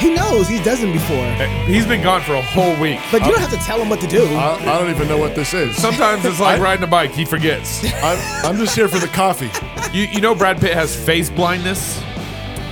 [0.00, 0.48] He knows.
[0.48, 1.24] He does them before.
[1.66, 3.00] He's been gone for a whole week.
[3.10, 4.24] But you don't uh, have to tell him what to do.
[4.26, 5.76] I, I don't even know what this is.
[5.76, 7.10] Sometimes it's like riding a bike.
[7.10, 7.84] He forgets.
[8.02, 9.50] I'm, I'm just here for the coffee.
[9.96, 12.00] You, you know Brad Pitt has face blindness.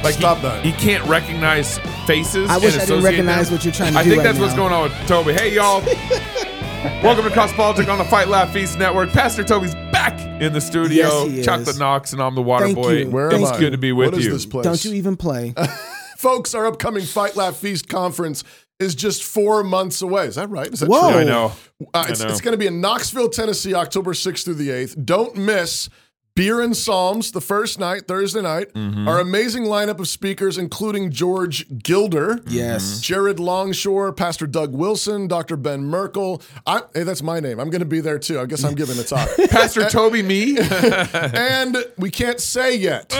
[0.05, 0.65] Like Stop he, that.
[0.65, 2.49] He can't recognize faces.
[2.49, 3.57] I wish and I didn't associate recognize them.
[3.57, 3.99] what you're trying to do.
[3.99, 4.69] I do think right that's what's now.
[4.69, 5.33] going on with Toby.
[5.33, 5.83] Hey y'all.
[7.03, 9.09] Welcome to Cross Politics on the Fight Laugh Feast Network.
[9.11, 11.07] Pastor Toby's back in the studio.
[11.25, 11.47] Yes, he is.
[11.47, 12.93] Chocolate Knox, and I'm the water Thank boy.
[12.93, 13.11] you.
[13.11, 13.61] Where Thank am It's I?
[13.61, 14.33] good to be with What is you.
[14.33, 14.63] this place?
[14.65, 15.55] Don't you even play.
[16.17, 18.43] Folks, our upcoming Fight Laugh Feast conference
[18.79, 20.27] is just four months away.
[20.27, 20.69] Is that right?
[20.73, 21.13] Is that Whoa.
[21.13, 21.21] true?
[21.21, 21.53] I know.
[21.95, 22.29] Uh, it's know.
[22.29, 25.05] it's going to be in Knoxville, Tennessee, October 6th through the 8th.
[25.05, 25.89] Don't miss
[26.35, 28.73] Beer and Psalms the first night, Thursday night.
[28.75, 29.09] Mm-hmm.
[29.09, 32.41] Our amazing lineup of speakers, including George Gilder.
[32.47, 33.01] Yes.
[33.01, 35.57] Jared Longshore, Pastor Doug Wilson, Dr.
[35.57, 36.43] Ben Merkle.
[36.67, 37.59] I, hey, that's my name.
[37.59, 38.39] I'm going to be there too.
[38.39, 39.31] I guess I'm giving a talk.
[39.49, 40.59] Pastor Toby, me.
[40.61, 43.15] and we can't say yet.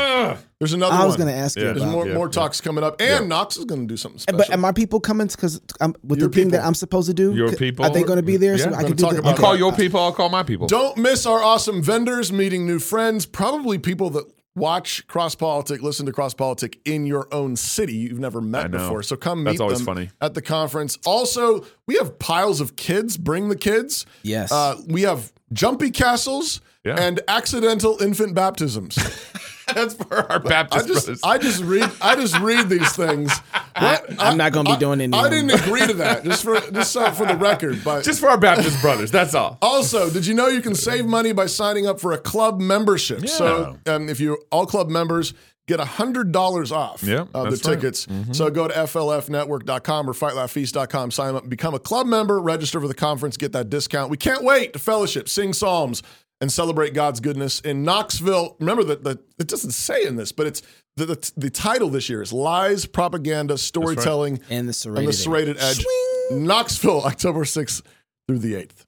[0.59, 1.03] There's another one.
[1.03, 1.91] I was going to ask you There's about.
[1.93, 2.31] more, Yeah, more yeah.
[2.33, 2.99] talks coming up.
[3.01, 4.39] And Knox is going to do something special.
[4.39, 5.27] But am my people coming?
[5.27, 5.61] Because
[6.03, 7.85] with Your the thing that I'm supposed to do, Your people?
[7.85, 8.57] are they going to be there?
[8.57, 9.43] Yeah, so I'm I gonna can talk the, about You okay.
[9.43, 10.67] call your people, I'll call my people.
[10.67, 16.07] Don't miss our awesome vendors, meeting new friends, probably people that watch Cross Politic, listen
[16.07, 19.03] to Cross Politic in your own city you've never met before.
[19.03, 20.11] So come meet That's always them funny.
[20.23, 20.97] at the conference.
[21.05, 23.19] Also, we have piles of kids.
[23.19, 24.07] Bring the kids.
[24.23, 24.51] Yes.
[24.51, 26.97] Uh, we have jumpy castles Yeah.
[27.01, 28.95] and accidental infant baptisms.
[29.75, 31.21] That's for our I Baptist just, brothers.
[31.25, 33.33] I just read, I just read these things.
[33.79, 34.07] What?
[34.19, 36.25] I'm not gonna be doing any I of didn't agree to that.
[36.25, 39.11] Just for, just uh, for the record, but Just for our Baptist brothers.
[39.11, 39.59] That's all.
[39.61, 43.29] Also, did you know you can save money by signing up for a club membership?
[43.29, 45.35] So, um, if you all club members
[45.67, 47.75] get hundred dollars off Yeah, of the that's right.
[47.75, 48.07] tickets.
[48.33, 52.95] So go to flfnetwork.com or fightlaughfeast.com, sign up, become a club member, register for the
[52.95, 54.11] conference, get that discount.
[54.11, 56.03] We can't wait to fellowship, sing psalms,
[56.41, 58.57] and celebrate God's goodness in Knoxville.
[58.61, 60.63] Remember that the it doesn't say in this, but it's
[60.97, 65.09] the, the, the title this year is Lies, Propaganda, Storytelling, and the serrated.
[65.09, 65.85] the serrated edge.
[66.31, 67.83] Knoxville, October 6th
[68.27, 68.87] through the 8th.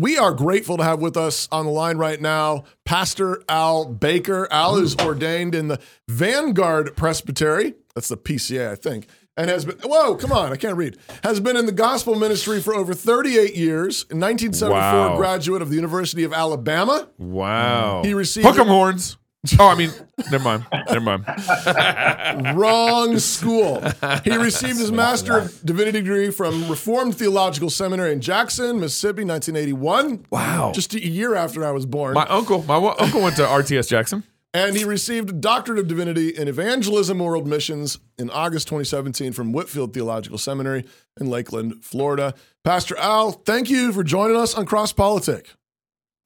[0.00, 4.46] We are grateful to have with us on the line right now Pastor Al Baker.
[4.50, 7.74] Al is ordained in the Vanguard Presbytery.
[7.94, 9.08] That's the PCA, I think.
[9.38, 10.96] And has been, whoa, come on, I can't read.
[11.22, 14.04] Has been in the gospel ministry for over 38 years.
[14.10, 15.16] In 1974, Wow.
[15.16, 17.06] graduate of the University of Alabama.
[17.18, 18.02] Wow.
[18.04, 19.16] He received- Hook 'em horns.
[19.60, 19.92] Oh, I mean,
[20.32, 20.66] never mind.
[20.88, 21.24] Never mind.
[22.58, 23.80] Wrong school.
[24.24, 30.26] He received his Master of Divinity degree from Reformed Theological Seminary in Jackson, Mississippi, 1981.
[30.30, 30.72] Wow.
[30.74, 32.14] Just a year after I was born.
[32.14, 34.24] My uncle, my wa- uncle went to RTS Jackson.
[34.54, 39.52] And he received a Doctorate of Divinity in Evangelism World Missions in August 2017 from
[39.52, 40.84] Whitefield Theological Seminary
[41.20, 42.34] in Lakeland, Florida.
[42.64, 45.50] Pastor Al, thank you for joining us on Cross Politic.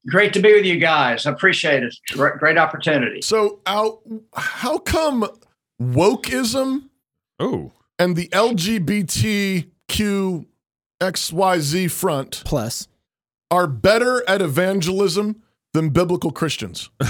[0.09, 1.27] Great to be with you guys.
[1.27, 1.95] I appreciate it.
[2.13, 3.23] Great, great opportunity.
[3.23, 4.03] So, Al,
[4.35, 5.27] how come
[5.81, 6.89] wokeism
[7.41, 9.67] Oh, and the LGBTQ
[11.01, 12.87] XYZ front Plus,
[13.51, 16.91] are better at evangelism than biblical Christians?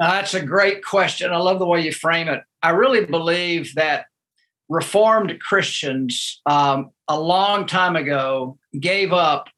[0.00, 1.32] Uh, that's a great question.
[1.32, 2.42] I love the way you frame it.
[2.62, 4.06] I really believe that
[4.68, 9.48] Reformed Christians um, a long time ago gave up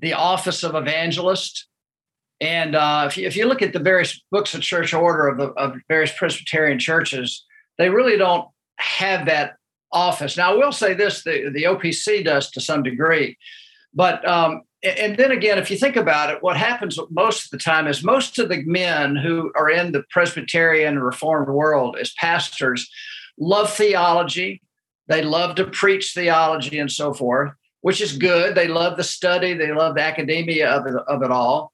[0.00, 1.66] the office of evangelist.
[2.40, 5.38] And uh, if, you, if you look at the various books of church order of
[5.38, 7.44] the of various Presbyterian churches,
[7.78, 9.56] they really don't have that
[9.92, 10.36] office.
[10.36, 13.36] Now, I will say this: the, the OPC does to some degree,
[13.92, 17.58] but um, and then again, if you think about it, what happens most of the
[17.58, 22.88] time is most of the men who are in the Presbyterian Reformed world as pastors
[23.38, 24.62] love theology.
[25.08, 28.54] They love to preach theology and so forth, which is good.
[28.54, 31.72] They love the study, they love the academia of it, of it all.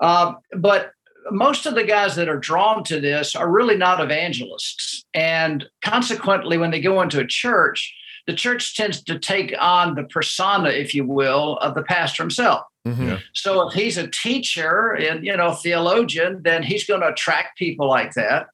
[0.00, 0.90] Um, but
[1.30, 5.04] most of the guys that are drawn to this are really not evangelists.
[5.14, 7.94] And consequently, when they go into a church,
[8.26, 12.62] the church tends to take on the persona, if you will, of the pastor himself.
[12.84, 13.18] Yeah.
[13.32, 17.88] So if he's a teacher and you know theologian, then he's going to attract people
[17.88, 18.48] like that.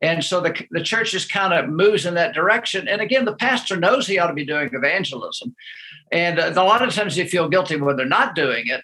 [0.00, 2.88] And so the, the church just kind of moves in that direction.
[2.88, 5.54] And again, the pastor knows he ought to be doing evangelism.
[6.10, 8.82] And uh, a lot of times you feel guilty when they're not doing it.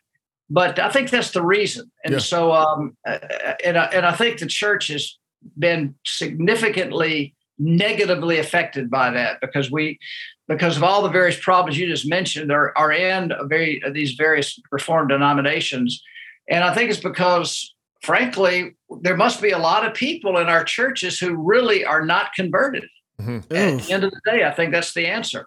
[0.49, 1.91] But I think that's the reason.
[2.05, 2.21] And Yeah.
[2.21, 3.19] so, um, uh,
[3.65, 5.19] and, I, and I think the church has
[5.59, 9.99] been significantly negatively affected by that because we,
[10.47, 14.13] because of all the various problems you just mentioned, are, are in a very these
[14.13, 16.03] various reformed denominations.
[16.49, 20.65] And I think it's because, frankly, there must be a lot of people in our
[20.65, 22.85] churches who really are not converted.
[23.21, 23.39] Mhm.
[23.51, 25.47] At the end of the day, I think that's the answer.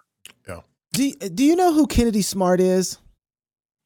[0.94, 2.98] do, do you know who Kennedy Smart is?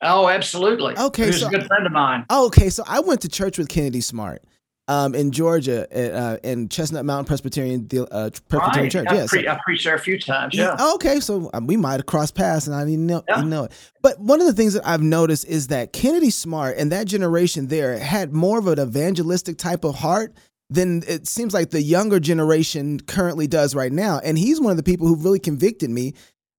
[0.03, 0.99] Oh, absolutely.
[0.99, 2.27] Okay, He's so- a good friend of mine.
[2.29, 4.43] Oh, okay, so I went to church with Kennedy Smart,
[4.89, 8.93] um, in Georgia at, uh, in Chestnut Mountain Presbyterian uh, Presbyterian right.
[8.93, 9.07] Church.
[9.09, 10.55] I, yeah, pre- so, I preached there a few times.
[10.55, 10.77] Yeah.
[10.79, 10.93] yeah.
[10.95, 13.37] Okay, so um, we might have crossed paths, and I didn't know, yeah.
[13.37, 13.73] didn't know it.
[14.03, 17.67] But one of the things that I've noticed is that Kennedy Smart and that generation
[17.67, 20.35] there had more of an evangelistic type of heart
[20.69, 24.21] than it seems like the younger generation currently does right now.
[24.23, 26.15] And he's one of the people who really convicted me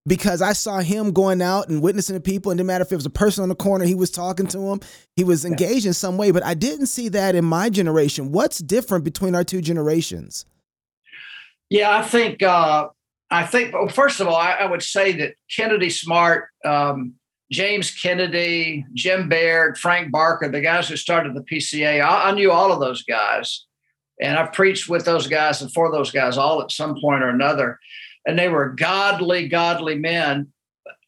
[0.07, 2.49] because I saw him going out and witnessing to people.
[2.49, 4.59] And didn't matter if it was a person on the corner, he was talking to
[4.59, 4.79] him.
[5.17, 8.31] He was engaged in some way, but I didn't see that in my generation.
[8.31, 10.45] What's different between our two generations?
[11.69, 12.87] Yeah, I think, uh,
[13.29, 17.15] I think, well, first of all, I, I, would say that Kennedy Smart, um,
[17.51, 22.51] James Kennedy, Jim Baird, Frank Barker, the guys who started the PCA, I, I knew
[22.51, 23.65] all of those guys.
[24.21, 27.29] And I've preached with those guys and for those guys all at some point or
[27.29, 27.77] another
[28.27, 30.51] and they were godly, godly men.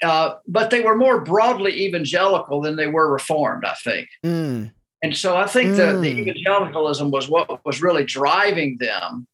[0.01, 4.07] Uh, but they were more broadly evangelical than they were reformed, I think.
[4.25, 4.71] Mm.
[5.04, 5.77] And so I think mm.
[5.77, 9.27] the, the evangelicalism was what was really driving them.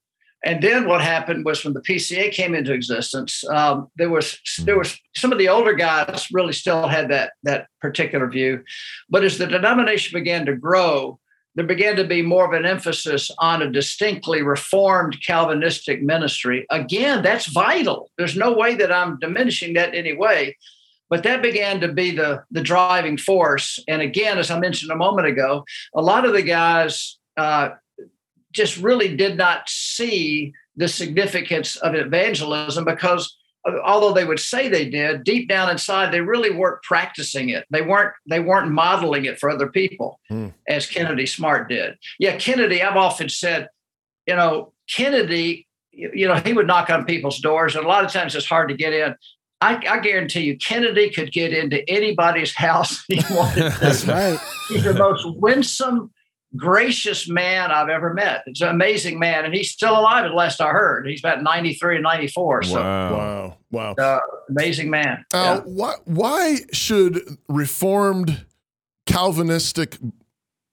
[0.44, 4.78] And then what happened was when the PCA came into existence, um, there was there
[4.78, 8.64] was some of the older guys really still had that that particular view,
[9.10, 11.20] but as the denomination began to grow,
[11.56, 16.66] there began to be more of an emphasis on a distinctly reformed Calvinistic ministry.
[16.70, 18.12] Again, that's vital.
[18.18, 20.58] There's no way that I'm diminishing that in any way,
[21.10, 23.80] but that began to be the, the driving force.
[23.88, 25.64] And again, as I mentioned a moment ago,
[25.94, 27.70] a lot of the guys uh,
[28.52, 33.38] just really did not see the significance of evangelism because
[33.84, 37.82] although they would say they did deep down inside they really weren't practicing it they
[37.82, 40.54] weren't they weren't modeling it for other people mm.
[40.68, 43.68] as kennedy smart did yeah kennedy i've often said
[44.28, 48.12] you know kennedy you know he would knock on people's doors and a lot of
[48.12, 49.16] times it's hard to get in
[49.62, 53.72] I, I, guarantee you, Kennedy could get into anybody's house he wanted.
[53.80, 54.38] That's right.
[54.68, 56.12] He's the most winsome,
[56.56, 58.44] gracious man I've ever met.
[58.46, 60.26] It's an amazing man, and he's still alive.
[60.26, 62.64] At last I heard, he's about ninety three and ninety four.
[62.64, 64.20] So wow, wow, uh,
[64.50, 65.26] amazing man.
[65.34, 65.60] Uh, yeah.
[65.66, 68.46] Why why should reformed
[69.06, 69.98] Calvinistic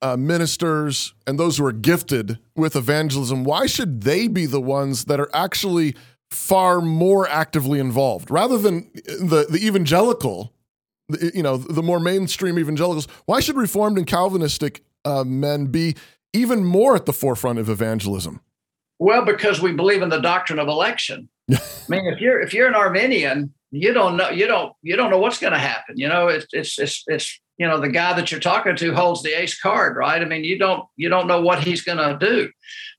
[0.01, 3.45] uh, ministers and those who are gifted with evangelism?
[3.45, 5.95] Why should they be the ones that are actually
[6.31, 10.53] far more actively involved rather than the the evangelical?
[11.35, 13.07] You know, the more mainstream evangelicals.
[13.27, 15.97] Why should Reformed and Calvinistic uh, men be
[16.33, 18.41] even more at the forefront of evangelism?
[18.99, 21.29] Well, because we believe in the doctrine of election.
[21.51, 21.59] I
[21.89, 25.19] mean, if you're if you're an Arminian, you don't know you don't you don't know
[25.19, 25.97] what's going to happen.
[25.99, 29.23] You know, it's it's it's it's you know the guy that you're talking to holds
[29.23, 30.23] the ace card, right?
[30.23, 32.51] I mean, you don't you don't know what he's going to do.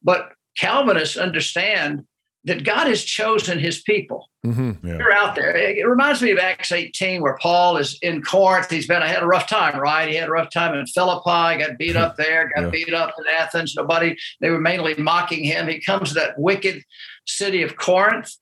[0.01, 2.05] But Calvinists understand
[2.45, 4.29] that God has chosen his people.
[4.45, 4.97] Mm-hmm, yeah.
[4.97, 5.55] You're out there.
[5.55, 8.69] It reminds me of Acts 18, where Paul is in Corinth.
[8.69, 10.09] He's been I had a rough time, right?
[10.09, 12.69] He had a rough time in Philippi, got beat up there, got yeah.
[12.69, 13.75] beat up in Athens.
[13.77, 15.67] Nobody, they were mainly mocking him.
[15.67, 16.83] He comes to that wicked
[17.25, 18.35] city of Corinth.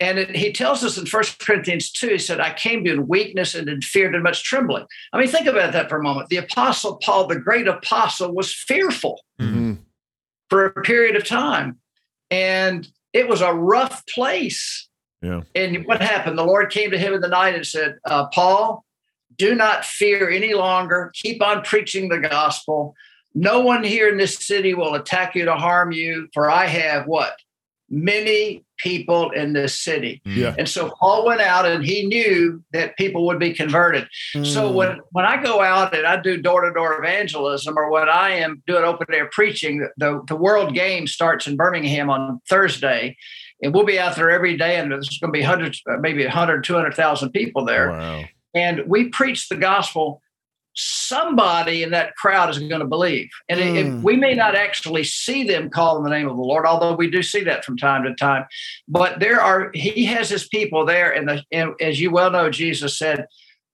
[0.00, 2.96] And it, he tells us in First Corinthians 2, he said, I came to you
[2.96, 4.86] in weakness and in fear and much trembling.
[5.12, 6.30] I mean, think about that for a moment.
[6.30, 9.74] The apostle Paul, the great apostle, was fearful mm-hmm.
[10.50, 11.78] for a period of time.
[12.28, 14.88] And it was a rough place.
[15.22, 15.42] Yeah.
[15.54, 16.36] And what happened?
[16.36, 18.84] The Lord came to him in the night and said, uh, Paul,
[19.38, 21.10] do not fear any longer.
[21.14, 22.94] Keep on preaching the gospel.
[23.34, 27.06] No one here in this city will attack you to harm you, for I have
[27.06, 27.34] what?
[27.90, 30.20] Many people in this city.
[30.24, 30.54] Yeah.
[30.58, 34.08] And so Paul went out and he knew that people would be converted.
[34.34, 34.46] Mm.
[34.46, 38.08] So when, when I go out and I do door to door evangelism or when
[38.08, 43.16] I am doing open air preaching, the, the World Game starts in Birmingham on Thursday.
[43.62, 46.64] And we'll be out there every day, and there's going to be hundreds, maybe 100,
[46.64, 47.92] 200,000 people there.
[47.92, 48.24] Wow.
[48.54, 50.20] And we preach the gospel
[50.74, 53.30] somebody in that crowd is going to believe.
[53.48, 54.02] And mm.
[54.02, 57.10] we may not actually see them call in the name of the Lord, although we
[57.10, 58.44] do see that from time to time.
[58.88, 61.12] But there are, he has his people there.
[61.12, 63.26] And, the, and as you well know, Jesus said,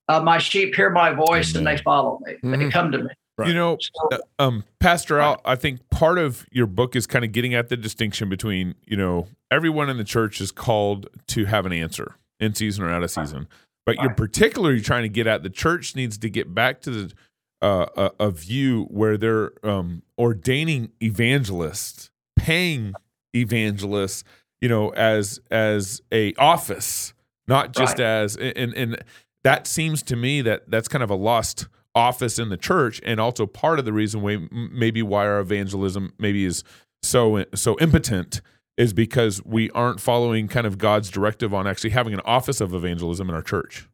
[0.09, 1.67] uh, My sheep hear my voice Amen.
[1.69, 2.63] and they follow me, mm-hmm.
[2.63, 3.11] they come to me.
[3.39, 3.49] Right.
[3.49, 3.79] You know,
[4.13, 7.71] uh, um, Pastor Al, I think part of your book is kind of getting at
[7.71, 12.17] the distinction between, you know, everyone in the church is called to have an answer
[12.39, 13.49] in season or out of season.
[13.87, 17.15] But you're particularly trying to get at the church needs to get back to the
[17.63, 22.95] uh, a, a, view where they're um, ordaining evangelists, paying
[23.35, 24.25] evangelists,
[24.61, 27.13] you know, as as a office,
[27.49, 28.07] not just right.
[28.07, 29.05] as and and
[29.45, 33.21] that seems to me that that's kind of a lost office in the church, and
[33.21, 36.65] also part of the reason why maybe why our evangelism maybe is
[37.03, 38.41] so so impotent
[38.81, 42.73] is because we aren't following kind of God's directive on actually having an office of
[42.73, 43.87] evangelism in our church.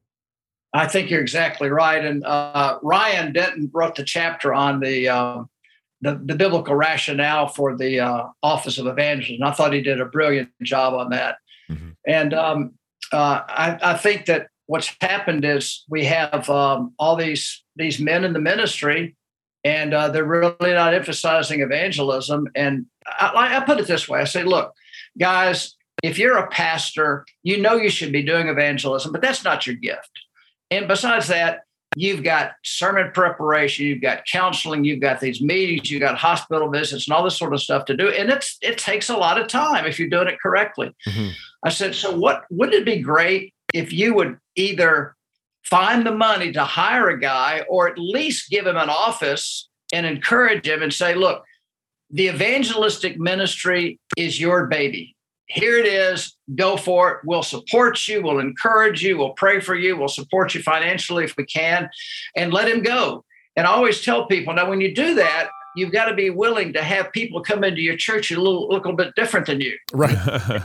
[0.72, 2.04] I think you're exactly right.
[2.04, 5.50] And uh, Ryan Denton wrote the chapter on the um,
[6.02, 9.40] the, the biblical rationale for the uh, office of evangelist.
[9.40, 11.38] And I thought he did a brilliant job on that.
[11.68, 11.90] Mm-hmm.
[12.06, 12.74] And um,
[13.12, 18.22] uh, I, I, think that what's happened is we have um, all these these men
[18.22, 19.16] in the ministry,
[19.64, 22.46] and uh, they're really not emphasizing evangelism.
[22.54, 22.86] And
[23.18, 24.72] I, I put it this way: I say, look,
[25.18, 29.66] guys, if you're a pastor, you know you should be doing evangelism, but that's not
[29.66, 30.10] your gift.
[30.70, 31.60] And besides that,
[31.94, 37.08] you've got sermon preparation, you've got counseling, you've got these meetings, you've got hospital visits
[37.08, 38.08] and all this sort of stuff to do.
[38.08, 40.94] And it's it takes a lot of time if you're doing it correctly.
[41.08, 41.30] Mm-hmm.
[41.64, 45.16] I said, so what wouldn't it be great if you would either
[45.64, 50.06] find the money to hire a guy or at least give him an office and
[50.06, 51.42] encourage him and say, look,
[52.10, 58.22] the evangelistic ministry is your baby here it is go for it we'll support you
[58.22, 61.88] we'll encourage you we'll pray for you we'll support you financially if we can
[62.36, 63.24] and let him go
[63.56, 66.72] and I always tell people now when you do that you've got to be willing
[66.72, 69.76] to have people come into your church a little, little bit different than you.
[69.92, 70.16] Right.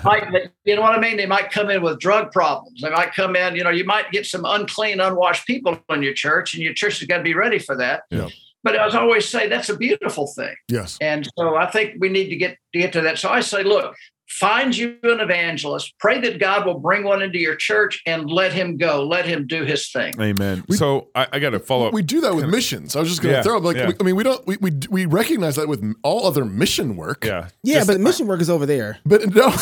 [0.06, 1.18] might, you know what I mean?
[1.18, 2.82] They might come in with drug problems.
[2.82, 6.14] They might come in, you know, you might get some unclean, unwashed people in your
[6.14, 8.04] church, and your church has got to be ready for that.
[8.10, 8.30] Yeah.
[8.64, 10.54] But as I always say, that's a beautiful thing.
[10.68, 10.98] Yes.
[11.02, 13.18] And so I think we need to get to get to that.
[13.18, 13.96] So I say, look,
[14.40, 18.54] find you an evangelist pray that god will bring one into your church and let
[18.54, 20.20] him go let him do his thing.
[20.20, 20.64] Amen.
[20.68, 21.94] We, so i, I got to follow up.
[21.94, 22.96] We do that with missions.
[22.96, 23.88] I was just going to yeah, throw up like yeah.
[23.88, 27.26] we, i mean we don't we, we we recognize that with all other mission work.
[27.26, 27.50] Yeah.
[27.64, 29.00] Yeah just, but mission work is over there.
[29.06, 29.54] But no.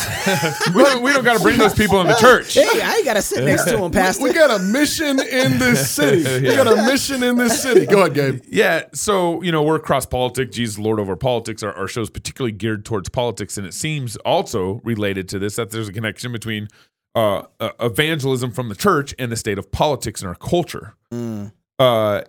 [0.74, 2.54] We don't, we don't got to bring those people in the church.
[2.54, 5.20] Hey i ain't got to sit next to them pastor we, we, got a mission
[5.20, 6.22] in this city.
[6.22, 6.50] Yeah.
[6.50, 7.86] we got a mission in this city.
[7.86, 8.42] Go ahead gabe.
[8.48, 11.62] Yeah so you know we're cross politics jesus lord over politics.
[11.62, 15.70] Our, our show's particularly geared towards politics and it seems also related to this that
[15.70, 16.68] there's a connection between
[17.14, 20.94] uh, uh, evangelism from the church and the state of politics in our culture.
[21.12, 21.52] Mm.
[21.78, 22.22] Uh,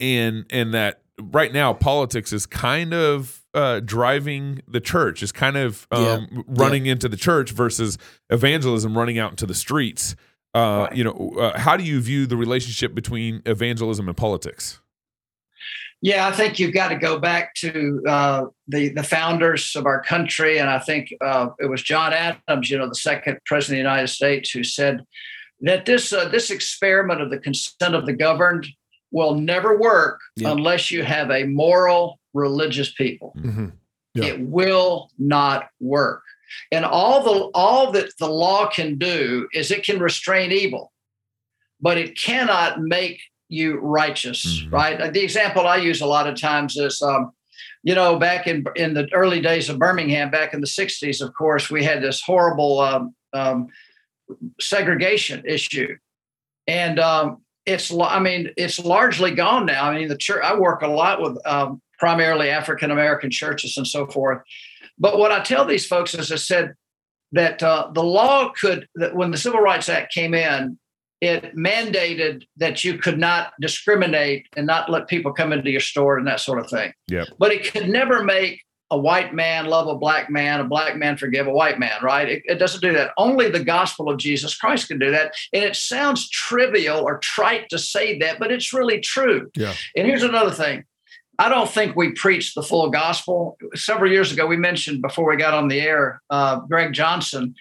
[0.00, 5.56] and and that right now politics is kind of uh, driving the church, is kind
[5.56, 6.42] of um, yeah.
[6.46, 6.92] running yeah.
[6.92, 7.98] into the church versus
[8.30, 10.16] evangelism running out into the streets.
[10.54, 10.96] Uh, right.
[10.96, 14.80] You know, uh, how do you view the relationship between evangelism and politics?
[16.02, 20.02] Yeah, I think you've got to go back to uh, the the founders of our
[20.02, 23.84] country, and I think uh, it was John Adams, you know, the second president of
[23.84, 25.04] the United States, who said
[25.60, 28.66] that this uh, this experiment of the consent of the governed
[29.10, 30.50] will never work yeah.
[30.50, 33.34] unless you have a moral, religious people.
[33.36, 33.66] Mm-hmm.
[34.14, 34.24] Yeah.
[34.24, 36.22] It will not work,
[36.72, 40.92] and all the all that the law can do is it can restrain evil,
[41.78, 44.74] but it cannot make you righteous, mm-hmm.
[44.74, 45.12] right?
[45.12, 47.32] The example I use a lot of times is, um,
[47.82, 51.34] you know, back in in the early days of Birmingham, back in the '60s, of
[51.34, 53.68] course, we had this horrible um, um,
[54.60, 55.96] segregation issue,
[56.66, 59.84] and um, it's I mean it's largely gone now.
[59.84, 63.86] I mean, the church I work a lot with um, primarily African American churches and
[63.86, 64.42] so forth,
[64.98, 66.74] but what I tell these folks is I said
[67.32, 70.78] that uh, the law could that when the Civil Rights Act came in,
[71.20, 76.16] it mandated that you could not discriminate and not let people come into your store
[76.16, 76.92] and that sort of thing.
[77.08, 77.24] Yeah.
[77.38, 81.16] But it could never make a white man love a black man, a black man
[81.16, 82.28] forgive a white man, right?
[82.28, 83.12] It, it, doesn't do that.
[83.16, 85.32] Only the gospel of Jesus Christ can do that.
[85.52, 89.48] And it sounds trivial or trite to say that, but it's really true.
[89.54, 89.74] Yeah.
[89.94, 90.84] And here's another thing.
[91.38, 93.56] I don't think we preach the full gospel.
[93.74, 97.54] Several years ago, we mentioned before we got on the air, uh, Greg Johnson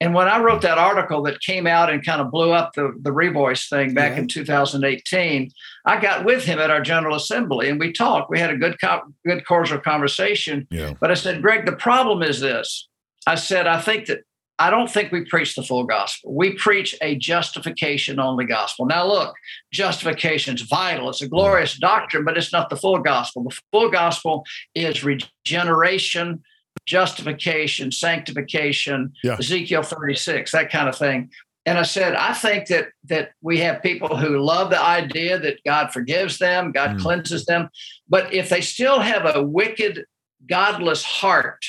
[0.00, 2.94] and when I wrote that article that came out and kind of blew up the,
[3.00, 4.18] the Revoice thing back yeah.
[4.18, 5.50] in 2018,
[5.86, 8.30] I got with him at our General Assembly and we talked.
[8.30, 10.66] We had a good, co- good cordial conversation.
[10.70, 10.92] Yeah.
[11.00, 12.88] But I said, Greg, the problem is this.
[13.26, 14.20] I said, I think that
[14.58, 16.34] I don't think we preach the full gospel.
[16.34, 18.86] We preach a justification only gospel.
[18.86, 19.34] Now, look,
[19.72, 21.10] justification is vital.
[21.10, 23.44] It's a glorious doctrine, but it's not the full gospel.
[23.44, 26.42] The full gospel is regeneration,
[26.84, 29.36] justification, sanctification, yeah.
[29.38, 31.30] Ezekiel 36, that kind of thing.
[31.64, 35.58] And I said, I think that that we have people who love the idea that
[35.64, 37.00] God forgives them, God mm.
[37.00, 37.70] cleanses them,
[38.08, 40.04] but if they still have a wicked,
[40.48, 41.64] godless heart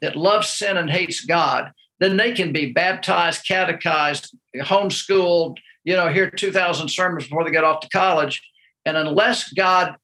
[0.00, 6.08] that loves sin and hates God, then they can be baptized, catechized, homeschooled, you know,
[6.08, 8.42] hear 2,000 sermons before they get off to college.
[8.86, 9.96] And unless God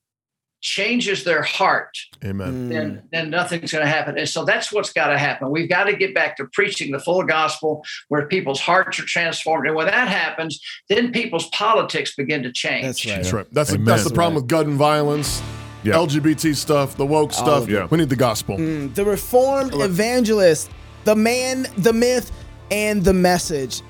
[0.67, 2.69] changes their heart, Amen.
[2.69, 4.19] Then, then nothing's going to happen.
[4.19, 5.49] And so that's what's got to happen.
[5.49, 9.69] We've got to get back to preaching the full gospel where people's hearts are transformed.
[9.69, 12.85] And when that happens, then people's politics begin to change.
[12.85, 13.17] That's right.
[13.17, 13.47] That's right.
[13.53, 14.43] That's, the, that's the problem right.
[14.43, 15.41] with gun and violence.
[15.85, 15.95] Yeah.
[15.95, 17.69] LGBT stuff, the woke stuff.
[17.69, 17.87] Yeah.
[17.89, 18.57] We need the gospel.
[18.57, 20.69] Mm, the reformed evangelist,
[21.05, 22.33] the man, the myth,
[22.73, 23.83] and the message.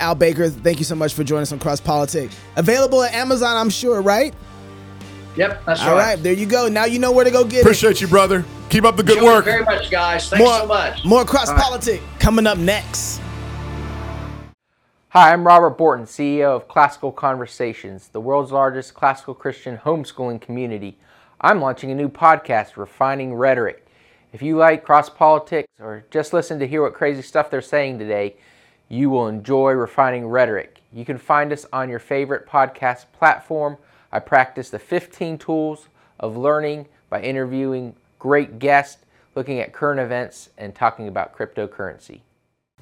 [0.00, 2.36] Al Baker, thank you so much for joining us on Cross Politics.
[2.56, 4.34] Available at Amazon, I'm sure, right?
[5.36, 6.14] Yep, that's All right.
[6.14, 6.68] right, there you go.
[6.68, 7.62] Now you know where to go get it.
[7.62, 8.44] Appreciate you, brother.
[8.68, 9.44] Keep up the good Enjoyed it work.
[9.44, 10.28] very much, guys.
[10.28, 11.04] Thanks more, so much.
[11.04, 11.62] More cross All right.
[11.64, 13.20] politic coming up next.
[15.10, 20.98] Hi, I'm Robert Bortins, CEO of Classical Conversations, the world's largest classical Christian homeschooling community.
[21.40, 23.86] I'm launching a new podcast, Refining Rhetoric.
[24.32, 27.98] If you like cross politics or just listen to hear what crazy stuff they're saying
[27.98, 28.36] today,
[28.88, 30.80] you will enjoy Refining Rhetoric.
[30.92, 33.78] You can find us on your favorite podcast platform.
[34.12, 35.88] I practice the 15 tools
[36.18, 39.04] of learning by interviewing great guests,
[39.36, 42.20] looking at current events, and talking about cryptocurrency.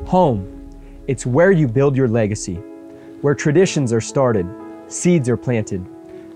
[0.07, 0.71] Home.
[1.07, 2.55] It's where you build your legacy,
[3.21, 4.47] where traditions are started,
[4.87, 5.87] seeds are planted,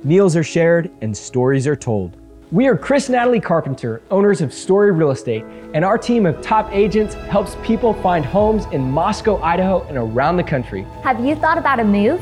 [0.05, 2.19] meals are shared, and stories are told.
[2.51, 6.43] We are Chris and Natalie Carpenter, owners of Story Real Estate, and our team of
[6.43, 10.83] top agents helps people find homes in Moscow, Idaho, and around the country.
[11.03, 12.21] Have you thought about a move?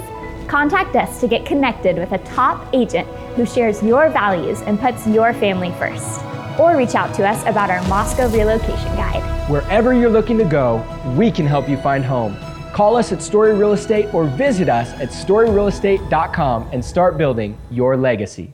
[0.50, 5.06] Contact us to get connected with a top agent who shares your values and puts
[5.06, 6.20] your family first.
[6.58, 9.22] Or reach out to us about our Moscow relocation guide.
[9.48, 10.84] Wherever you're looking to go,
[11.16, 12.36] we can help you find home.
[12.72, 17.96] Call us at Story Real Estate or visit us at storyrealestate.com and start building your
[17.96, 18.52] legacy.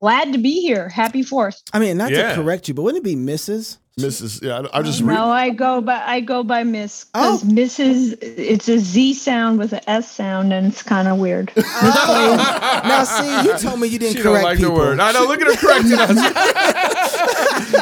[0.05, 0.90] Glad to be here.
[0.90, 1.62] Happy Fourth.
[1.73, 2.29] I mean, not Yeah.
[2.29, 3.79] to correct you, but wouldn't it be Mrs.?
[4.01, 4.43] Mrs.
[4.43, 5.31] Yeah, I I just no.
[5.31, 7.47] I go by I go by Miss because Oh.
[7.47, 8.19] Mrs.
[8.21, 11.53] It's a Z sound with a S sound, and it's kind of weird.
[11.57, 14.73] now, see, you told me you didn't She don't correct like people.
[14.75, 14.99] the word.
[14.99, 15.27] I know.
[15.27, 16.19] Look at her correcting us.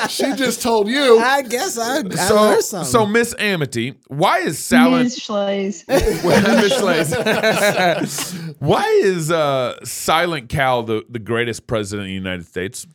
[0.13, 1.19] She just told you.
[1.19, 2.91] I guess I, I So learned something.
[2.91, 5.19] so Miss Amity, why is Silent Ms.
[5.19, 5.85] Shlaes.
[5.89, 7.13] Miss Shlaes.
[8.59, 12.87] Why is uh, Silent Cal the, the greatest president of the United States?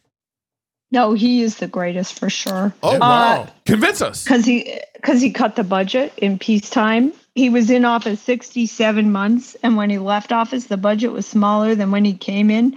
[0.91, 2.73] No, he is the greatest for sure.
[2.81, 3.47] Oh, wow.
[3.65, 4.23] Convince us.
[4.23, 7.13] Because he because he cut the budget in peacetime.
[7.35, 11.75] He was in office 67 months, and when he left office, the budget was smaller
[11.75, 12.75] than when he came in.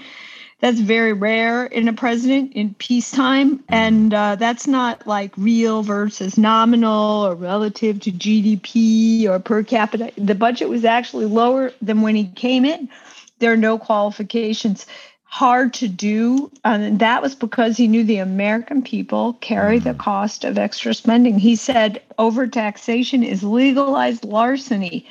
[0.61, 6.37] That's very rare in a president in peacetime, and uh, that's not like real versus
[6.37, 10.13] nominal or relative to GDP or per capita.
[10.19, 12.91] The budget was actually lower than when he came in.
[13.39, 14.85] There are no qualifications.
[15.33, 19.99] Hard to do, and that was because he knew the American people carry the mm.
[19.99, 21.39] cost of extra spending.
[21.39, 25.07] He said overtaxation is legalized larceny.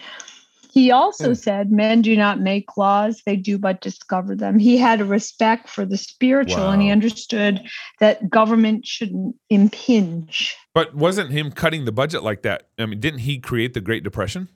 [0.71, 1.34] He also hmm.
[1.34, 4.60] said men do not make laws, they do but discover them.
[4.60, 7.62] He had a respect for the spiritual and he understood
[7.99, 10.55] that government shouldn't impinge.
[10.75, 12.69] But wasn't him cutting the budget like that?
[12.77, 14.47] I mean, didn't he create the Great Depression?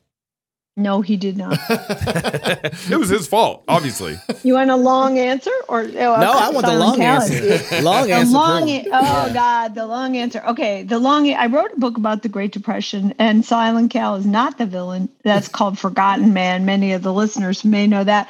[0.75, 1.59] No, he did not.
[1.69, 4.17] it was his fault, obviously.
[4.43, 7.29] you want a long answer or no, I want the long Callis?
[7.29, 7.81] answer.
[7.83, 8.33] long The answer.
[8.33, 8.87] long, please.
[8.91, 10.41] oh God, the long answer.
[10.47, 11.29] Okay, the long.
[11.31, 15.09] I wrote a book about the Great Depression, and Silent Cal is not the villain.
[15.23, 16.65] That's called Forgotten Man.
[16.65, 18.27] Many of the listeners may know that.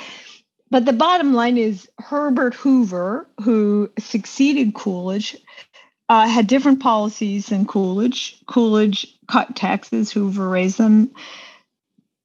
[0.69, 5.37] But the bottom line is Herbert Hoover, who succeeded Coolidge,
[6.09, 8.37] uh, had different policies than Coolidge.
[8.47, 11.11] Coolidge cut taxes, Hoover raised them.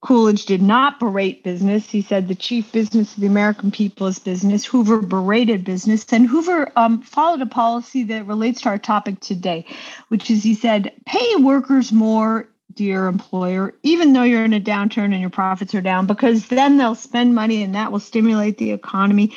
[0.00, 1.90] Coolidge did not berate business.
[1.90, 4.64] He said the chief business of the American people is business.
[4.64, 6.06] Hoover berated business.
[6.12, 9.66] And Hoover um, followed a policy that relates to our topic today,
[10.08, 15.12] which is he said, pay workers more, dear employer, even though you're in a downturn
[15.12, 18.70] and your profits are down, because then they'll spend money and that will stimulate the
[18.70, 19.32] economy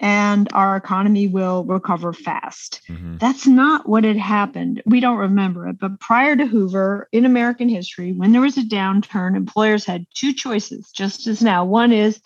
[0.00, 2.80] and our economy will recover fast.
[2.88, 3.18] Mm-hmm.
[3.18, 4.82] That's not what had happened.
[4.86, 5.78] We don't remember it.
[5.78, 10.32] But prior to Hoover, in American history, when there was a downturn, employers had two
[10.32, 11.64] choices, just as now.
[11.64, 12.20] One is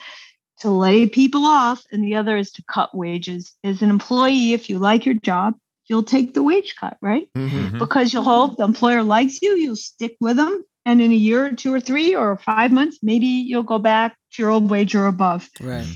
[0.60, 3.52] to lay people off, and the other is to cut wages.
[3.62, 5.54] As an employee, if you like your job,
[5.86, 7.28] you'll take the wage cut, right?
[7.36, 7.78] Mm-hmm.
[7.78, 10.64] Because you'll hope the employer likes you, you'll stick with them.
[10.84, 14.16] And in a year or two or three or five months, maybe you'll go back
[14.32, 15.48] to your old wage or above.
[15.60, 15.86] Right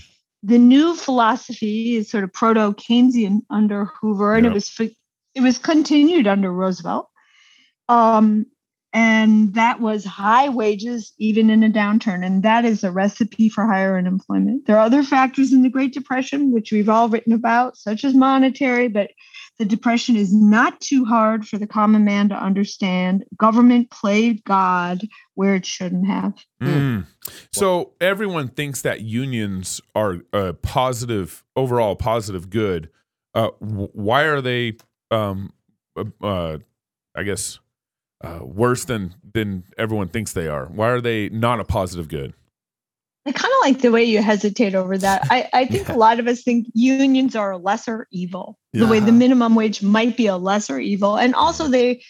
[0.42, 5.58] the new philosophy is sort of proto Keynesian under Hoover, and it was it was
[5.58, 7.08] continued under Roosevelt.
[7.88, 8.46] Um,
[8.94, 13.66] and that was high wages even in a downturn and that is a recipe for
[13.66, 17.76] higher unemployment there are other factors in the great depression which we've all written about
[17.76, 19.10] such as monetary but
[19.58, 25.06] the depression is not too hard for the common man to understand government played god
[25.34, 26.34] where it shouldn't have.
[26.62, 27.06] Mm.
[27.52, 32.90] So everyone thinks that unions are a positive, overall positive good.
[33.34, 34.74] Uh, why are they,
[35.10, 35.52] um,
[35.96, 36.58] uh, uh,
[37.14, 37.58] I guess,
[38.22, 40.66] uh, worse than than everyone thinks they are?
[40.66, 42.34] Why are they not a positive good?
[43.24, 45.26] I kind of like the way you hesitate over that.
[45.30, 45.94] I, I think yeah.
[45.94, 48.58] a lot of us think unions are a lesser evil.
[48.72, 48.84] Yeah.
[48.84, 52.02] The way the minimum wage might be a lesser evil, and also they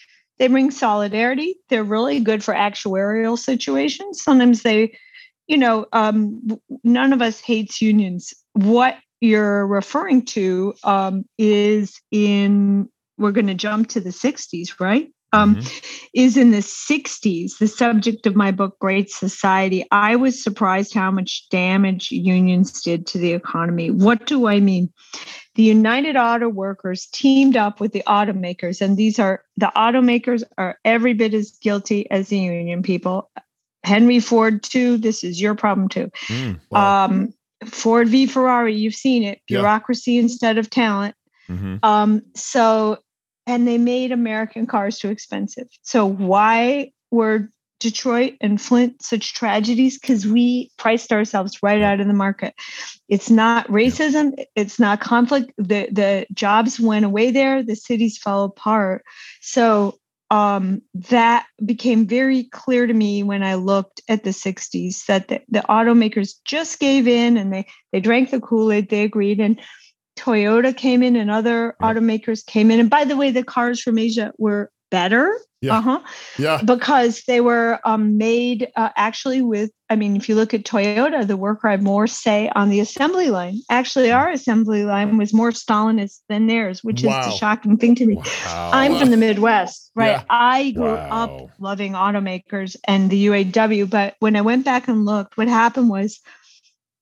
[0.43, 1.55] they bring solidarity.
[1.69, 4.21] They're really good for actuarial situations.
[4.21, 4.99] Sometimes they,
[5.47, 8.33] you know, um, none of us hates unions.
[8.51, 15.07] What you're referring to um, is in, we're going to jump to the 60s, right?
[15.33, 15.85] Um, mm-hmm.
[16.13, 19.83] Is in the 60s, the subject of my book, Great Society.
[19.91, 23.89] I was surprised how much damage unions did to the economy.
[23.89, 24.93] What do I mean?
[25.55, 30.79] the United Auto Workers teamed up with the automakers, and these are the automakers are
[30.83, 33.29] every bit as guilty as the union people.
[33.83, 34.97] Henry Ford, too.
[34.97, 36.09] This is your problem too.
[36.27, 37.05] Mm, wow.
[37.05, 37.33] um,
[37.65, 39.41] Ford v Ferrari, you've seen it.
[39.47, 40.21] Bureaucracy yeah.
[40.21, 41.15] instead of talent.
[41.49, 41.77] Mm-hmm.
[41.83, 42.97] Um, so,
[43.45, 45.67] and they made American cars too expensive.
[45.81, 47.49] So why were
[47.83, 52.55] Detroit and Flint such tragedies because we priced ourselves right out of the market.
[53.09, 55.51] It's not racism, it's not conflict.
[55.57, 59.03] The the jobs went away there, the cities fell apart.
[59.41, 59.99] So
[60.31, 65.41] um, that became very clear to me when I looked at the 60s that the,
[65.49, 69.41] the automakers just gave in and they they drank the Kool-Aid, they agreed.
[69.41, 69.59] And
[70.17, 72.79] Toyota came in and other automakers came in.
[72.79, 75.77] And by the way, the cars from Asia were better yeah.
[75.77, 75.99] Uh-huh.
[76.37, 76.61] Yeah.
[76.63, 81.25] Because they were um, made uh, actually with, I mean, if you look at Toyota,
[81.25, 83.61] the worker had more say on the assembly line.
[83.69, 87.21] Actually, our assembly line was more Stalinist than theirs, which wow.
[87.21, 88.15] is a shocking thing to me.
[88.15, 88.71] Wow.
[88.73, 90.17] I'm from the Midwest, right?
[90.17, 90.23] Yeah.
[90.29, 91.23] I grew wow.
[91.23, 93.89] up loving automakers and the UAW.
[93.89, 96.19] But when I went back and looked, what happened was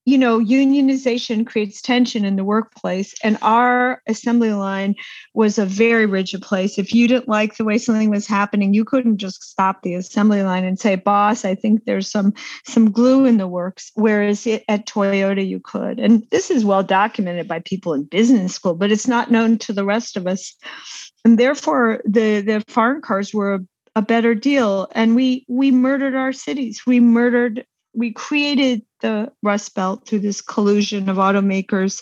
[0.06, 3.14] you know, unionization creates tension in the workplace.
[3.24, 4.96] And our assembly line
[5.36, 6.80] was a very rigid place.
[6.80, 10.42] If you didn't like the way something was happening, you couldn't just stop the assembly
[10.42, 12.34] line and say, boss, I think there's some
[12.66, 13.92] some glue in the works.
[13.94, 16.00] Whereas it, at Toyota, you could.
[16.00, 19.74] And this is well documented by people in business school, but it's not known to
[19.74, 20.56] the rest of us.
[21.24, 23.60] And therefore, the, the foreign cars were a,
[23.98, 24.88] a better deal.
[24.94, 26.82] And we we murdered our cities.
[26.88, 32.02] We murdered we created the Rust Belt through this collusion of automakers,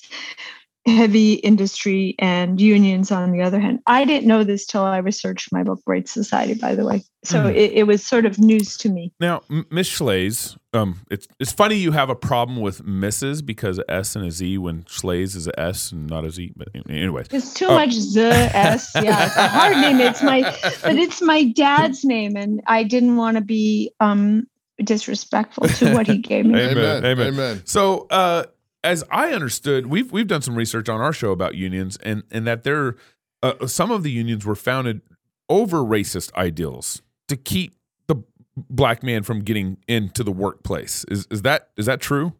[0.85, 3.79] heavy industry, and unions on the other hand.
[3.87, 7.03] I didn't know this till I researched my book, Great Society, by the way.
[7.23, 7.55] So mm.
[7.55, 9.11] it, it, was sort of news to me.
[9.19, 13.45] Now, Miss Shlaes, um, it's it's funny you have a problem with Mrs.
[13.45, 16.53] because S and a Z when Shlaes is a S and not a Z.
[16.55, 18.91] But anyway, it's too uh, much the S.
[18.95, 19.99] Yeah, it's a hard name.
[19.99, 20.41] It's my,
[20.81, 24.47] but it's my dad's name, and I didn't want to be um
[24.83, 26.59] disrespectful to what he gave me.
[26.59, 27.05] Amen.
[27.05, 27.27] Amen.
[27.27, 27.61] Amen.
[27.65, 28.45] So, uh,
[28.83, 32.47] as I understood, we've we've done some research on our show about unions, and and
[32.47, 32.95] that there,
[33.43, 35.01] uh, some of the unions were founded
[35.49, 37.75] over racist ideals to keep
[38.07, 38.15] the
[38.55, 41.03] black man from getting into the workplace.
[41.09, 42.33] Is is that is that true?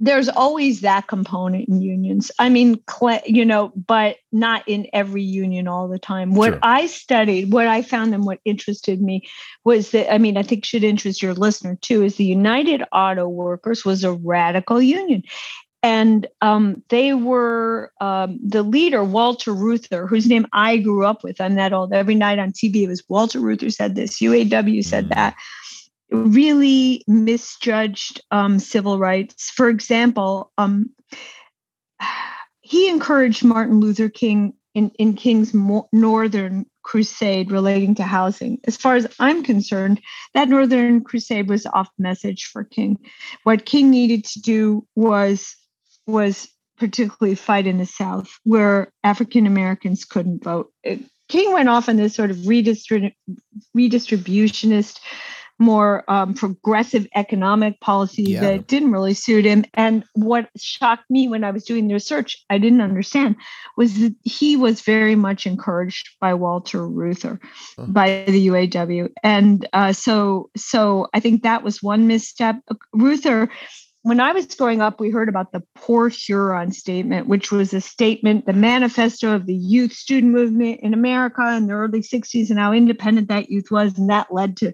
[0.00, 2.30] There's always that component in unions.
[2.38, 2.82] I mean,
[3.26, 6.34] you know, but not in every union all the time.
[6.34, 6.60] What sure.
[6.62, 9.28] I studied, what I found and what interested me
[9.62, 13.28] was that, I mean, I think should interest your listener too, is the United Auto
[13.28, 15.22] Workers was a radical union.
[15.82, 21.40] And um, they were um, the leader, Walter Reuther, whose name I grew up with.
[21.40, 21.92] I'm that old.
[21.92, 25.14] Every night on TV, it was Walter Reuther said this, UAW said mm.
[25.14, 25.36] that
[26.10, 29.50] really misjudged um, civil rights.
[29.50, 30.90] For example, um,
[32.60, 38.58] he encouraged Martin Luther King in, in King's mo- Northern Crusade relating to housing.
[38.66, 40.00] As far as I'm concerned,
[40.34, 42.98] that Northern Crusade was off message for King.
[43.42, 45.56] What King needed to do was
[46.06, 50.72] was particularly fight in the South, where African Americans couldn't vote.
[51.28, 53.14] King went off on this sort of redistrib-
[53.76, 54.98] redistributionist
[55.60, 58.40] more um, progressive economic policy yeah.
[58.40, 59.64] that didn't really suit him.
[59.74, 63.36] And what shocked me when I was doing the research, I didn't understand,
[63.76, 67.38] was that he was very much encouraged by Walter Reuther,
[67.76, 67.86] huh.
[67.88, 72.56] by the UAW, and uh, so so I think that was one misstep.
[72.92, 73.48] Reuther.
[74.02, 77.82] When I was growing up, we heard about the Port Huron Statement, which was a
[77.82, 82.58] statement, the manifesto of the youth student movement in America in the early 60s, and
[82.58, 83.98] how independent that youth was.
[83.98, 84.72] And that led to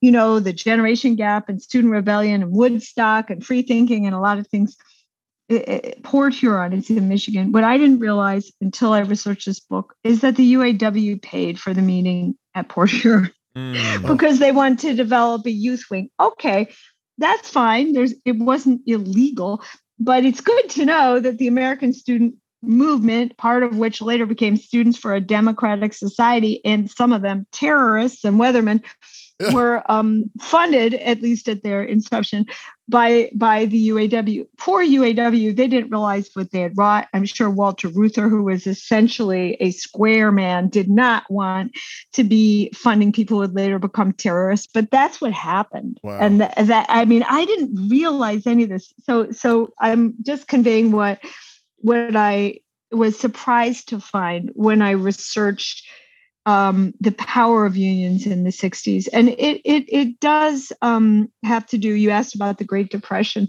[0.00, 4.20] you know, the generation gap and student rebellion and Woodstock and free thinking and a
[4.20, 4.76] lot of things.
[5.48, 7.50] It, it, Port Huron is in Michigan.
[7.52, 11.74] What I didn't realize until I researched this book is that the UAW paid for
[11.74, 14.06] the meeting at Port Huron mm.
[14.06, 16.08] because they wanted to develop a youth wing.
[16.20, 16.72] Okay,
[17.18, 17.92] that's fine.
[17.92, 19.62] There's it wasn't illegal,
[19.98, 24.56] but it's good to know that the American student movement, part of which later became
[24.56, 28.82] Students for a Democratic Society, and some of them terrorists and weathermen,
[29.52, 32.46] were um, funded, at least at their inception,
[32.88, 34.46] by by the UAW.
[34.58, 37.08] Poor UAW, they didn't realize what they had wrought.
[37.14, 41.72] I'm sure Walter Reuther, who was essentially a square man, did not want
[42.12, 44.68] to be funding people who would later become terrorists.
[44.72, 45.98] But that's what happened.
[46.02, 46.18] Wow.
[46.18, 48.92] And th- that I mean, I didn't realize any of this.
[49.04, 51.20] So so I'm just conveying what
[51.80, 52.60] what I
[52.92, 55.86] was surprised to find when I researched
[56.46, 59.08] um, the power of unions in the 60s.
[59.12, 63.48] And it, it, it does um, have to do, you asked about the Great Depression.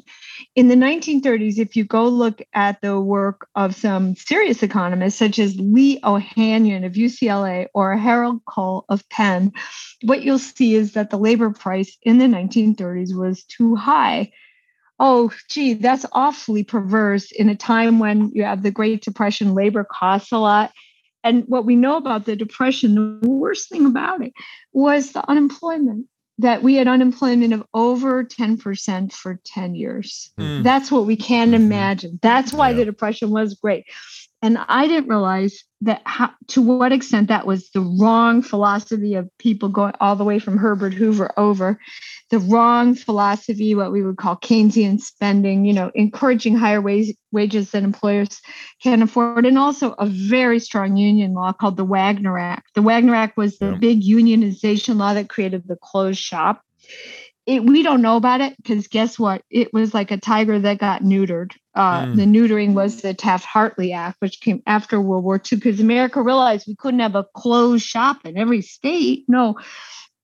[0.56, 5.40] In the 1930s, if you go look at the work of some serious economists, such
[5.40, 9.54] as Lee Ohanian of UCLA or Harold Cole of Penn,
[10.04, 14.32] what you'll see is that the labor price in the 1930s was too high
[15.02, 19.84] oh, gee, that's awfully perverse in a time when you have the Great Depression, labor
[19.84, 20.72] costs a lot.
[21.24, 24.32] And what we know about the depression, the worst thing about it
[24.74, 26.06] was the unemployment
[26.38, 30.32] that we had unemployment of over 10% for 10 years.
[30.40, 30.64] Mm.
[30.64, 31.64] That's what we can mm-hmm.
[31.64, 32.20] imagine.
[32.22, 32.78] That's why yeah.
[32.78, 33.86] the depression was great.
[34.44, 39.30] And I didn't realize that how, to what extent that was the wrong philosophy of
[39.40, 41.80] people going all the way from Herbert Hoover over
[42.30, 47.72] the wrong philosophy, what we would call Keynesian spending, you know, encouraging higher wage, wages
[47.72, 48.42] than employers
[48.82, 52.74] can afford, and also a very strong union law called the Wagner Act.
[52.76, 53.78] The Wagner Act was the yeah.
[53.78, 56.62] big unionization law that created the closed shop
[57.46, 59.44] it, we don't know about it because guess what?
[59.50, 61.52] It was like a tiger that got neutered.
[61.74, 62.16] Uh, mm.
[62.16, 66.22] The neutering was the Taft Hartley Act, which came after World War II, because America
[66.22, 69.26] realized we couldn't have a closed shop in every state.
[69.28, 69.58] No.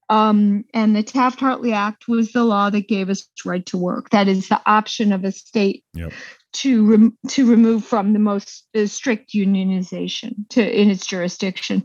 [0.09, 4.09] Um, and the Taft Hartley Act was the law that gave us right to work.
[4.11, 6.13] That is the option of a state yep.
[6.53, 11.83] to rem- to remove from the most uh, strict unionization to in its jurisdiction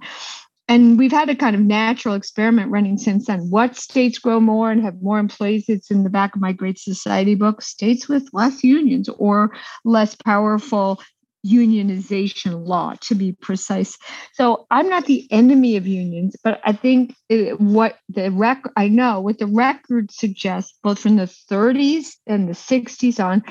[0.68, 3.50] and we've had a kind of natural experiment running since then.
[3.50, 5.64] What states grow more and have more employees?
[5.68, 7.62] It's in the back of my Great Society book.
[7.62, 9.52] States with less unions or
[9.84, 11.00] less powerful
[11.44, 13.98] unionization law, to be precise.
[14.34, 18.88] So I'm not the enemy of unions, but I think it, what the rec I
[18.88, 23.42] know what the record suggests, both from the 30s and the 60s on,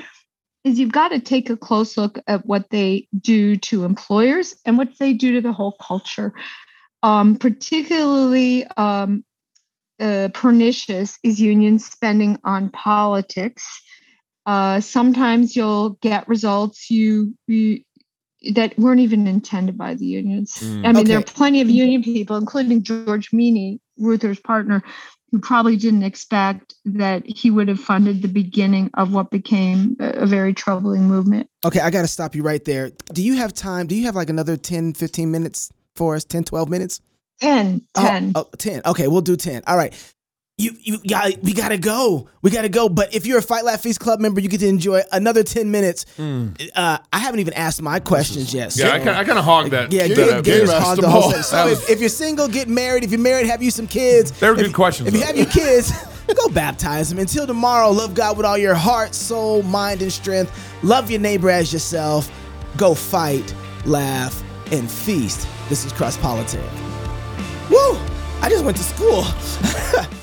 [0.64, 4.78] is you've got to take a close look at what they do to employers and
[4.78, 6.32] what they do to the whole culture
[7.02, 9.24] um, particularly um,
[10.00, 13.82] uh, pernicious is union spending on politics.
[14.44, 17.82] Uh, sometimes you'll get results you, you,
[18.54, 20.54] that weren't even intended by the unions.
[20.56, 21.04] Mm, I mean, okay.
[21.04, 24.82] there are plenty of union people, including George Meany, Reuther's partner,
[25.30, 30.08] who probably didn't expect that he would have funded the beginning of what became a,
[30.10, 31.48] a very troubling movement.
[31.64, 32.90] Okay, I got to stop you right there.
[33.12, 33.86] Do you have time?
[33.86, 35.72] Do you have like another 10, 15 minutes?
[36.02, 37.00] For us 10 12 minutes?
[37.40, 39.94] 10 10 oh, oh, 10 okay we'll do 10 all right.
[40.58, 42.28] You you got we gotta go.
[42.42, 42.88] We gotta go.
[42.88, 45.70] But if you're a fight laugh feast club member you get to enjoy another 10
[45.70, 46.04] minutes.
[46.18, 46.70] Mm.
[46.74, 49.92] uh, i haven't even asked my questions yet so, yeah i kind of hogged that
[49.92, 51.42] yeah get, get, hogged the whole thing.
[51.42, 53.04] so if, if, you're single get married.
[53.04, 54.32] If you're married have you some kids?
[54.32, 55.20] They were if, good questions if though.
[55.20, 55.92] you have your kids
[56.34, 60.52] go baptize them until tomorrow love god with all your heart soul mind and strength.
[60.82, 62.30] Love your neighbor as yourself.
[62.76, 66.60] Go fight laugh and feast this is Cross Politic.
[67.70, 67.98] Woo!
[68.40, 69.24] I just went to school.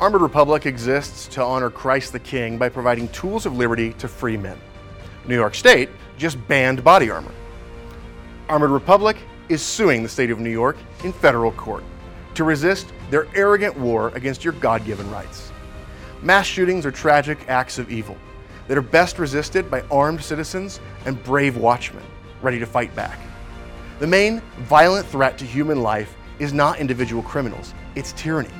[0.00, 4.36] Armored Republic exists to honor Christ the King by providing tools of liberty to free
[4.36, 4.60] men.
[5.26, 7.32] New York State just banned body armor.
[8.48, 9.16] Armored Republic
[9.48, 11.84] is suing the state of New York in federal court
[12.34, 15.52] to resist their arrogant war against your God given rights.
[16.20, 18.16] Mass shootings are tragic acts of evil
[18.66, 22.04] that are best resisted by armed citizens and brave watchmen
[22.44, 23.18] ready to fight back.
[23.98, 28.50] The main violent threat to human life is not individual criminals, it's tyranny.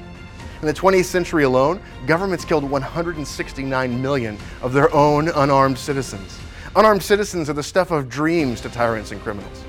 [0.60, 6.38] In the 20th century alone, governments killed 169 million of their own unarmed citizens.
[6.76, 9.64] Unarmed citizens are the stuff of dreams to tyrants and criminals.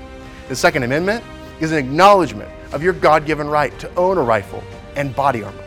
[0.48, 1.22] The Second Amendment
[1.60, 4.62] is an acknowledgement of your God given right to own a rifle
[4.94, 5.64] and body armor.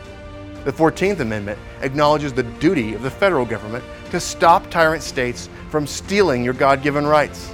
[0.64, 5.86] The 14th Amendment acknowledges the duty of the federal government to stop tyrant states from
[5.86, 7.52] stealing your God given rights.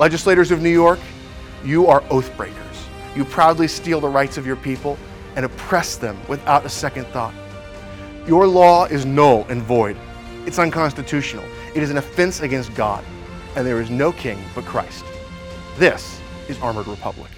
[0.00, 0.98] Legislators of New York,
[1.62, 2.86] you are oath breakers.
[3.14, 4.96] You proudly steal the rights of your people
[5.36, 7.34] and oppress them without a second thought.
[8.26, 9.98] Your law is null and void.
[10.46, 11.44] It's unconstitutional.
[11.74, 13.04] It is an offense against God,
[13.56, 15.04] and there is no king but Christ.
[15.76, 17.30] This is Armored Republic.